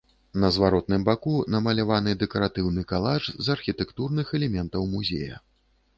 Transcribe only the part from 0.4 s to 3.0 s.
На зваротным баку намаляваны дэкаратыўны